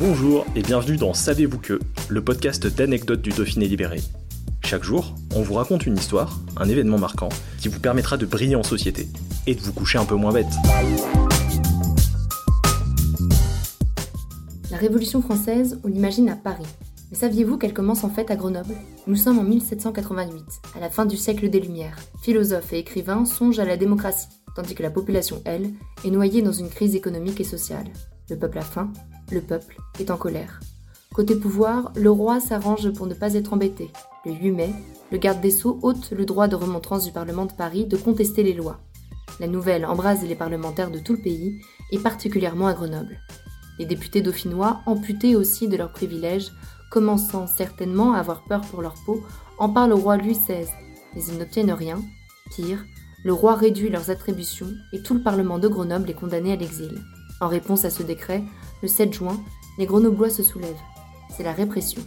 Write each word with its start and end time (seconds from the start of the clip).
Bonjour 0.00 0.46
et 0.56 0.62
bienvenue 0.62 0.96
dans 0.96 1.12
Savez-vous 1.12 1.58
que, 1.58 1.78
le 2.08 2.24
podcast 2.24 2.66
d'anecdotes 2.66 3.20
du 3.20 3.28
Dauphiné 3.28 3.68
libéré. 3.68 4.00
Chaque 4.64 4.82
jour, 4.82 5.14
on 5.36 5.42
vous 5.42 5.52
raconte 5.52 5.84
une 5.84 5.98
histoire, 5.98 6.40
un 6.56 6.66
événement 6.70 6.96
marquant, 6.96 7.28
qui 7.58 7.68
vous 7.68 7.80
permettra 7.80 8.16
de 8.16 8.24
briller 8.24 8.56
en 8.56 8.62
société 8.62 9.08
et 9.46 9.54
de 9.54 9.60
vous 9.60 9.74
coucher 9.74 9.98
un 9.98 10.06
peu 10.06 10.14
moins 10.14 10.32
bête. 10.32 10.46
La 14.70 14.78
Révolution 14.78 15.20
française, 15.20 15.78
on 15.84 15.88
l'imagine 15.88 16.30
à 16.30 16.36
Paris. 16.36 16.64
Mais 17.10 17.18
saviez-vous 17.18 17.58
qu'elle 17.58 17.74
commence 17.74 18.02
en 18.02 18.08
fait 18.08 18.30
à 18.30 18.36
Grenoble? 18.36 18.76
Nous 19.06 19.16
sommes 19.16 19.38
en 19.38 19.44
1788, 19.44 20.42
à 20.78 20.80
la 20.80 20.88
fin 20.88 21.04
du 21.04 21.18
siècle 21.18 21.50
des 21.50 21.60
Lumières. 21.60 21.98
Philosophes 22.22 22.72
et 22.72 22.78
écrivains 22.78 23.26
songent 23.26 23.58
à 23.58 23.66
la 23.66 23.76
démocratie, 23.76 24.28
tandis 24.56 24.74
que 24.74 24.82
la 24.82 24.90
population, 24.90 25.42
elle, 25.44 25.68
est 26.06 26.10
noyée 26.10 26.40
dans 26.40 26.52
une 26.52 26.70
crise 26.70 26.94
économique 26.94 27.42
et 27.42 27.44
sociale. 27.44 27.92
Le 28.30 28.36
peuple 28.36 28.58
a 28.58 28.62
faim, 28.62 28.92
le 29.32 29.40
peuple 29.40 29.76
est 29.98 30.10
en 30.10 30.16
colère. 30.16 30.60
Côté 31.12 31.34
pouvoir, 31.34 31.90
le 31.96 32.12
roi 32.12 32.38
s'arrange 32.38 32.88
pour 32.92 33.08
ne 33.08 33.14
pas 33.14 33.34
être 33.34 33.52
embêté. 33.52 33.90
Le 34.24 34.32
8 34.32 34.50
mai, 34.52 34.72
le 35.10 35.18
garde 35.18 35.40
des 35.40 35.50
Sceaux 35.50 35.80
ôte 35.82 36.12
le 36.12 36.24
droit 36.24 36.46
de 36.46 36.54
remontrance 36.54 37.04
du 37.04 37.10
Parlement 37.10 37.46
de 37.46 37.52
Paris 37.52 37.86
de 37.86 37.96
contester 37.96 38.44
les 38.44 38.52
lois. 38.52 38.78
La 39.40 39.48
nouvelle 39.48 39.84
embrase 39.84 40.22
les 40.22 40.36
parlementaires 40.36 40.92
de 40.92 41.00
tout 41.00 41.14
le 41.14 41.20
pays, 41.20 41.60
et 41.90 41.98
particulièrement 41.98 42.68
à 42.68 42.74
Grenoble. 42.74 43.18
Les 43.80 43.84
députés 43.86 44.22
dauphinois, 44.22 44.80
amputés 44.86 45.34
aussi 45.34 45.66
de 45.66 45.76
leurs 45.76 45.92
privilèges, 45.92 46.52
commençant 46.92 47.48
certainement 47.48 48.12
à 48.12 48.18
avoir 48.18 48.44
peur 48.44 48.60
pour 48.60 48.80
leur 48.80 48.94
peau, 49.04 49.24
en 49.58 49.70
parlent 49.70 49.92
au 49.92 49.98
roi 49.98 50.18
Louis 50.18 50.38
XVI, 50.38 50.68
mais 51.16 51.24
ils 51.24 51.38
n'obtiennent 51.38 51.72
rien. 51.72 52.00
Pire, 52.54 52.84
le 53.24 53.32
roi 53.32 53.56
réduit 53.56 53.90
leurs 53.90 54.10
attributions 54.10 54.70
et 54.92 55.02
tout 55.02 55.14
le 55.14 55.22
Parlement 55.22 55.58
de 55.58 55.66
Grenoble 55.66 56.10
est 56.10 56.14
condamné 56.14 56.52
à 56.52 56.56
l'exil. 56.56 57.02
En 57.40 57.48
réponse 57.48 57.84
à 57.84 57.90
ce 57.90 58.02
décret, 58.02 58.42
le 58.82 58.88
7 58.88 59.12
juin, 59.12 59.40
les 59.78 59.86
Grenoblois 59.86 60.30
se 60.30 60.42
soulèvent. 60.42 60.74
C'est 61.34 61.42
la 61.42 61.52
répression. 61.52 62.02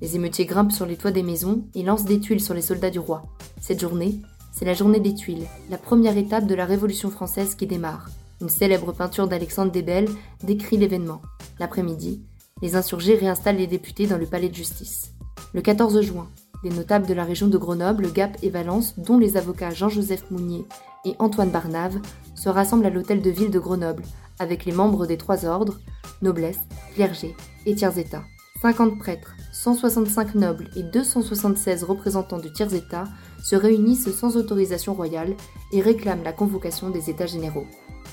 Les 0.00 0.16
émeutiers 0.16 0.46
grimpent 0.46 0.72
sur 0.72 0.86
les 0.86 0.96
toits 0.96 1.10
des 1.10 1.22
maisons 1.22 1.64
et 1.74 1.82
lancent 1.82 2.06
des 2.06 2.20
tuiles 2.20 2.40
sur 2.40 2.54
les 2.54 2.62
soldats 2.62 2.90
du 2.90 2.98
roi. 2.98 3.24
Cette 3.60 3.80
journée, 3.80 4.22
c'est 4.52 4.64
la 4.64 4.72
journée 4.72 5.00
des 5.00 5.14
tuiles, 5.14 5.46
la 5.68 5.76
première 5.76 6.16
étape 6.16 6.46
de 6.46 6.54
la 6.54 6.64
Révolution 6.64 7.10
française 7.10 7.54
qui 7.54 7.66
démarre. 7.66 8.08
Une 8.40 8.48
célèbre 8.48 8.92
peinture 8.92 9.28
d'Alexandre 9.28 9.70
Desbelles 9.70 10.08
décrit 10.42 10.78
l'événement. 10.78 11.20
L'après-midi, 11.58 12.22
les 12.62 12.74
insurgés 12.74 13.16
réinstallent 13.16 13.56
les 13.56 13.66
députés 13.66 14.06
dans 14.06 14.16
le 14.16 14.26
palais 14.26 14.48
de 14.48 14.54
justice. 14.54 15.12
Le 15.52 15.60
14 15.60 16.00
juin, 16.00 16.28
des 16.62 16.70
notables 16.70 17.06
de 17.06 17.14
la 17.14 17.24
région 17.24 17.48
de 17.48 17.58
Grenoble, 17.58 18.12
Gap 18.12 18.38
et 18.42 18.50
Valence, 18.50 18.98
dont 18.98 19.18
les 19.18 19.36
avocats 19.36 19.70
Jean-Joseph 19.70 20.30
Mounier 20.30 20.64
et 21.04 21.14
Antoine 21.18 21.50
Barnave, 21.50 21.98
se 22.34 22.48
rassemblent 22.48 22.86
à 22.86 22.90
l'hôtel 22.90 23.20
de 23.20 23.30
ville 23.30 23.50
de 23.50 23.58
Grenoble, 23.58 24.04
avec 24.40 24.64
les 24.64 24.72
membres 24.72 25.06
des 25.06 25.16
trois 25.16 25.44
ordres, 25.44 25.78
noblesse, 26.22 26.58
clergé 26.94 27.36
et 27.66 27.76
tiers-état. 27.76 28.24
50 28.60 28.98
prêtres, 28.98 29.34
165 29.52 30.34
nobles 30.34 30.68
et 30.76 30.82
276 30.82 31.84
représentants 31.84 32.38
du 32.38 32.52
tiers-état 32.52 33.04
se 33.42 33.56
réunissent 33.56 34.10
sans 34.14 34.36
autorisation 34.36 34.94
royale 34.94 35.34
et 35.72 35.80
réclament 35.80 36.24
la 36.24 36.32
convocation 36.32 36.90
des 36.90 37.08
États 37.08 37.26
généraux. 37.26 37.66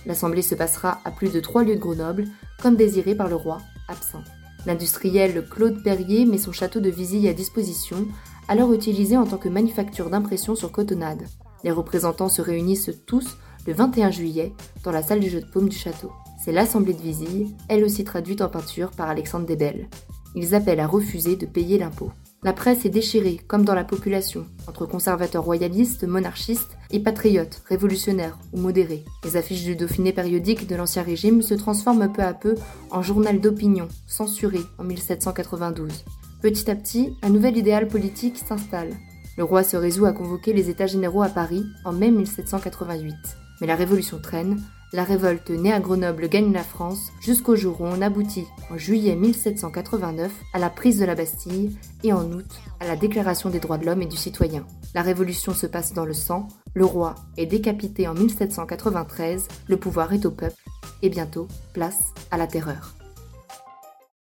L'assemblée 0.06 0.42
se 0.42 0.56
passera 0.56 1.00
à 1.04 1.12
plus 1.12 1.34
de 1.34 1.40
trois 1.40 1.64
lieues 1.64 1.76
de 1.76 1.82
Grenoble, 1.82 2.26
comme 2.62 2.76
désiré 2.78 3.16
par 3.16 3.28
le 3.28 3.36
roi, 3.36 3.58
absent. 3.90 4.24
L'industriel 4.66 5.46
Claude 5.50 5.84
Perrier 5.84 6.26
met 6.26 6.38
son 6.38 6.52
château 6.52 6.80
de 6.80 6.90
Vizille 6.90 7.28
à 7.28 7.34
disposition, 7.34 8.08
alors 8.48 8.74
utilisé 8.74 9.18
en 9.18 9.26
tant 9.26 9.38
que 9.38 9.50
manufacture 9.50 10.10
d'impression 10.10 10.56
sur 10.56 10.72
cotonnade. 10.72 11.26
Les 11.64 11.72
représentants 11.72 12.30
se 12.30 12.42
réunissent 12.42 12.92
tous 13.06 13.38
le 13.68 13.74
21 13.74 14.12
juillet 14.12 14.54
dans 14.84 14.92
la 14.92 15.04
salle 15.04 15.20
du 15.20 15.30
jeu 15.30 15.42
de 15.42 15.46
paume 15.46 15.68
du 15.68 15.78
château. 15.78 16.12
C'est 16.44 16.54
l'Assemblée 16.54 16.94
de 16.94 17.02
Vizille, 17.02 17.54
elle 17.68 17.84
aussi 17.84 18.06
traduite 18.06 18.42
en 18.42 18.48
peinture 18.48 18.92
par 18.92 19.10
Alexandre 19.10 19.46
Desbelles. 19.46 19.90
Ils 20.36 20.56
appellent 20.56 20.80
à 20.80 20.88
refuser 20.88 21.36
de 21.36 21.46
payer 21.46 21.78
l'impôt. 21.78 22.12
La 22.44 22.54
presse 22.54 22.86
est 22.86 22.90
déchirée, 22.90 23.42
comme 23.48 23.66
dans 23.66 23.74
la 23.74 23.84
population, 23.84 24.46
entre 24.68 24.86
conservateurs 24.86 25.44
royalistes, 25.44 26.08
monarchistes 26.08 26.78
et 26.92 27.00
patriotes, 27.00 27.62
révolutionnaires 27.68 28.38
ou 28.54 28.60
modérés. 28.60 29.04
Les 29.26 29.36
affiches 29.36 29.64
du 29.64 29.76
Dauphiné 29.76 30.14
périodique 30.14 30.68
de 30.68 30.76
l'Ancien 30.76 31.04
Régime 31.04 31.42
se 31.42 31.56
transforment 31.56 32.14
peu 32.14 32.22
à 32.22 32.34
peu 32.34 32.56
en 32.92 33.02
journal 33.02 33.42
d'opinion, 33.42 33.90
censuré 34.06 34.60
en 34.78 34.86
1792. 34.86 36.06
Petit 36.42 36.72
à 36.72 36.76
petit, 36.76 37.18
un 37.22 37.30
nouvel 37.30 37.58
idéal 37.58 37.88
politique 37.88 38.38
s'installe. 38.38 38.96
Le 39.38 39.44
roi 39.44 39.64
se 39.64 39.76
résout 39.76 40.06
à 40.06 40.14
convoquer 40.14 40.54
les 40.54 40.70
États 40.70 40.88
généraux 40.88 41.24
à 41.24 41.30
Paris 41.30 41.66
en 41.84 41.92
mai 41.92 42.12
1788. 42.12 43.16
Mais 43.62 43.68
la 43.68 43.76
révolution 43.76 44.20
traîne, 44.20 44.62
la 44.94 45.04
révolte 45.04 45.50
née 45.50 45.74
à 45.74 45.82
Grenoble 45.82 46.30
gagne 46.30 46.54
la 46.54 46.64
France. 46.64 47.12
Jusqu'au 47.20 47.58
jour 47.58 47.82
où 47.82 47.86
on 47.86 48.02
aboutit, 48.02 48.46
en 48.72 48.78
juillet 48.78 49.16
1789, 49.16 50.32
à 50.54 50.60
la 50.60 50.70
prise 50.70 51.00
de 51.00 51.06
la 51.06 51.16
Bastille 51.16 51.78
et 52.04 52.14
en 52.14 52.32
août 52.32 52.46
à 52.80 52.88
la 52.88 52.96
Déclaration 52.96 53.50
des 53.50 53.60
droits 53.60 53.78
de 53.78 53.86
l'homme 53.86 54.02
et 54.02 54.08
du 54.08 54.16
citoyen. 54.16 54.66
La 54.96 55.02
révolution 55.02 55.54
se 55.54 55.68
passe 55.68 55.94
dans 55.94 56.06
le 56.06 56.14
sang, 56.14 56.48
le 56.74 56.86
roi 56.86 57.16
est 57.36 57.46
décapité 57.46 58.08
en 58.08 58.14
1793, 58.14 59.48
le 59.68 59.78
pouvoir 59.78 60.14
est 60.14 60.26
au 60.26 60.32
peuple. 60.32 60.64
Et 61.02 61.10
bientôt 61.10 61.48
place 61.74 62.14
à 62.32 62.38
la 62.38 62.48
terreur. 62.48 62.97